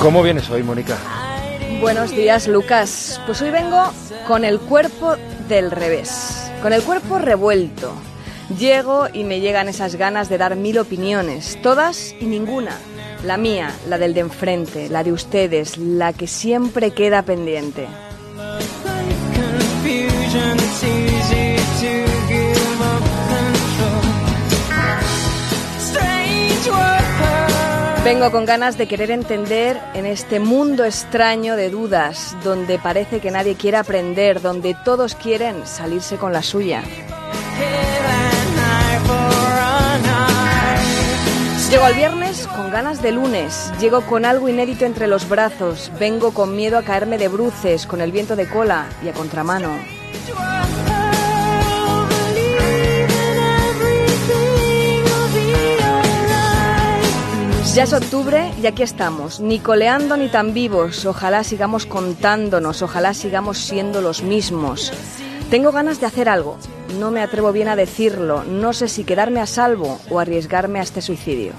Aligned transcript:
¿Cómo 0.00 0.22
vienes 0.22 0.48
hoy, 0.48 0.62
Mónica? 0.62 0.96
Buenos 1.80 2.12
días, 2.12 2.46
Lucas. 2.46 3.20
Pues 3.26 3.42
hoy 3.42 3.50
vengo 3.50 3.92
con 4.28 4.44
el 4.44 4.60
cuerpo 4.60 5.16
del 5.48 5.72
revés, 5.72 6.52
con 6.62 6.72
el 6.72 6.82
cuerpo 6.82 7.18
revuelto. 7.18 7.92
Llego 8.58 9.08
y 9.12 9.24
me 9.24 9.40
llegan 9.40 9.68
esas 9.68 9.96
ganas 9.96 10.28
de 10.28 10.38
dar 10.38 10.54
mil 10.54 10.78
opiniones, 10.78 11.60
todas 11.60 12.14
y 12.20 12.26
ninguna. 12.26 12.78
La 13.24 13.36
mía, 13.36 13.72
la 13.88 13.98
del 13.98 14.14
de 14.14 14.20
enfrente, 14.20 14.88
la 14.88 15.02
de 15.02 15.12
ustedes, 15.12 15.78
la 15.78 16.12
que 16.12 16.28
siempre 16.28 16.92
queda 16.92 17.22
pendiente. 17.22 17.88
Vengo 28.04 28.32
con 28.32 28.44
ganas 28.44 28.76
de 28.76 28.88
querer 28.88 29.12
entender 29.12 29.80
en 29.94 30.06
este 30.06 30.40
mundo 30.40 30.84
extraño 30.84 31.54
de 31.54 31.70
dudas, 31.70 32.36
donde 32.42 32.80
parece 32.80 33.20
que 33.20 33.30
nadie 33.30 33.54
quiere 33.54 33.76
aprender, 33.76 34.42
donde 34.42 34.74
todos 34.84 35.14
quieren 35.14 35.64
salirse 35.68 36.16
con 36.16 36.32
la 36.32 36.42
suya. 36.42 36.82
Llego 41.70 41.84
al 41.84 41.94
viernes 41.94 42.48
con 42.48 42.72
ganas 42.72 43.00
de 43.00 43.12
lunes, 43.12 43.72
llego 43.80 44.00
con 44.02 44.24
algo 44.24 44.48
inédito 44.48 44.84
entre 44.84 45.06
los 45.06 45.28
brazos, 45.28 45.92
vengo 46.00 46.34
con 46.34 46.56
miedo 46.56 46.78
a 46.78 46.82
caerme 46.82 47.18
de 47.18 47.28
bruces, 47.28 47.86
con 47.86 48.00
el 48.00 48.10
viento 48.10 48.34
de 48.34 48.48
cola 48.48 48.88
y 49.04 49.08
a 49.08 49.12
contramano. 49.12 49.70
Ya 57.74 57.84
es 57.84 57.94
octubre 57.94 58.52
y 58.62 58.66
aquí 58.66 58.82
estamos, 58.82 59.40
ni 59.40 59.58
coleando 59.58 60.18
ni 60.18 60.28
tan 60.28 60.52
vivos. 60.52 61.06
Ojalá 61.06 61.42
sigamos 61.42 61.86
contándonos, 61.86 62.82
ojalá 62.82 63.14
sigamos 63.14 63.56
siendo 63.56 64.02
los 64.02 64.22
mismos. 64.22 64.92
Tengo 65.48 65.72
ganas 65.72 65.98
de 65.98 66.04
hacer 66.04 66.28
algo. 66.28 66.58
No 66.98 67.10
me 67.10 67.22
atrevo 67.22 67.50
bien 67.50 67.68
a 67.68 67.76
decirlo. 67.76 68.44
No 68.44 68.74
sé 68.74 68.88
si 68.88 69.04
quedarme 69.04 69.40
a 69.40 69.46
salvo 69.46 69.98
o 70.10 70.20
arriesgarme 70.20 70.80
a 70.80 70.82
este 70.82 71.00
suicidio. 71.00 71.54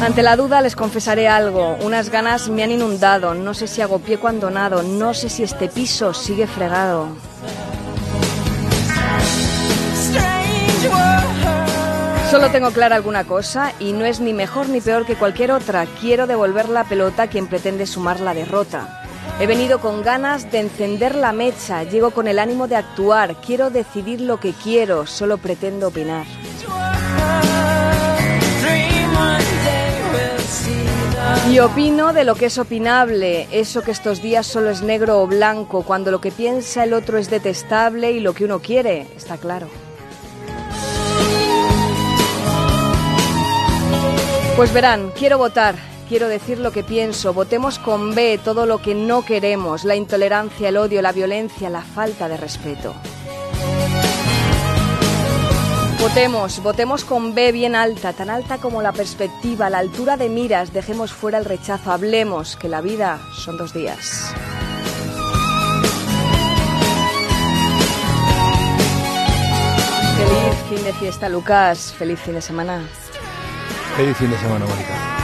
Ante 0.00 0.22
la 0.22 0.36
duda 0.36 0.60
les 0.60 0.76
confesaré 0.76 1.26
algo. 1.26 1.76
Unas 1.82 2.08
ganas 2.10 2.48
me 2.48 2.62
han 2.62 2.70
inundado. 2.70 3.34
No 3.34 3.52
sé 3.52 3.66
si 3.66 3.82
hago 3.82 3.98
pie 3.98 4.18
cuando 4.18 4.48
nado. 4.48 4.84
No 4.84 5.12
sé 5.12 5.28
si 5.28 5.42
este 5.42 5.66
piso 5.66 6.14
sigue 6.14 6.46
fregado. 6.46 7.08
Solo 12.30 12.50
tengo 12.50 12.70
clara 12.70 12.96
alguna 12.96 13.24
cosa 13.24 13.72
y 13.78 13.92
no 13.92 14.04
es 14.04 14.20
ni 14.20 14.34
mejor 14.34 14.68
ni 14.68 14.80
peor 14.80 15.06
que 15.06 15.14
cualquier 15.14 15.52
otra. 15.52 15.86
Quiero 16.00 16.26
devolver 16.26 16.68
la 16.68 16.84
pelota 16.84 17.22
a 17.22 17.26
quien 17.28 17.46
pretende 17.46 17.86
sumar 17.86 18.20
la 18.20 18.34
derrota. 18.34 19.02
He 19.40 19.46
venido 19.46 19.80
con 19.80 20.02
ganas 20.02 20.50
de 20.50 20.60
encender 20.60 21.14
la 21.14 21.32
mecha, 21.32 21.82
llego 21.84 22.10
con 22.10 22.26
el 22.26 22.38
ánimo 22.38 22.68
de 22.68 22.76
actuar, 22.76 23.36
quiero 23.36 23.70
decidir 23.70 24.20
lo 24.20 24.40
que 24.40 24.52
quiero, 24.52 25.06
solo 25.06 25.38
pretendo 25.38 25.88
opinar. 25.88 26.26
Y 31.56 31.58
opino 31.58 32.12
de 32.12 32.24
lo 32.24 32.34
que 32.34 32.46
es 32.46 32.58
opinable, 32.58 33.48
eso 33.50 33.80
que 33.80 33.90
estos 33.90 34.20
días 34.20 34.46
solo 34.46 34.68
es 34.68 34.82
negro 34.82 35.22
o 35.22 35.26
blanco, 35.26 35.84
cuando 35.84 36.10
lo 36.10 36.20
que 36.20 36.30
piensa 36.30 36.84
el 36.84 36.92
otro 36.92 37.16
es 37.16 37.30
detestable 37.30 38.12
y 38.12 38.20
lo 38.20 38.34
que 38.34 38.44
uno 38.44 38.58
quiere, 38.58 39.06
está 39.16 39.38
claro. 39.38 39.66
Pues 44.54 44.70
verán, 44.74 45.12
quiero 45.18 45.38
votar, 45.38 45.76
quiero 46.10 46.28
decir 46.28 46.58
lo 46.58 46.72
que 46.72 46.84
pienso. 46.84 47.32
Votemos 47.32 47.78
con 47.78 48.14
B 48.14 48.38
todo 48.44 48.66
lo 48.66 48.82
que 48.82 48.94
no 48.94 49.24
queremos, 49.24 49.84
la 49.84 49.96
intolerancia, 49.96 50.68
el 50.68 50.76
odio, 50.76 51.00
la 51.00 51.12
violencia, 51.12 51.70
la 51.70 51.80
falta 51.80 52.28
de 52.28 52.36
respeto. 52.36 52.94
Votemos, 56.08 56.62
votemos 56.62 57.04
con 57.04 57.34
B 57.34 57.50
bien 57.50 57.74
alta, 57.74 58.12
tan 58.12 58.30
alta 58.30 58.58
como 58.58 58.80
la 58.80 58.92
perspectiva, 58.92 59.68
la 59.68 59.78
altura 59.78 60.16
de 60.16 60.28
miras, 60.28 60.72
dejemos 60.72 61.12
fuera 61.12 61.36
el 61.36 61.44
rechazo, 61.44 61.90
hablemos, 61.90 62.54
que 62.54 62.68
la 62.68 62.80
vida 62.80 63.18
son 63.34 63.56
dos 63.58 63.74
días. 63.74 64.32
Feliz 70.16 70.56
fin 70.68 70.84
de 70.84 70.92
fiesta, 70.92 71.28
Lucas. 71.28 71.92
Feliz 71.98 72.20
fin 72.20 72.34
de 72.34 72.40
semana. 72.40 72.82
Feliz 73.96 74.16
fin 74.16 74.30
de 74.30 74.38
semana, 74.38 74.64
Mónica. 74.64 75.16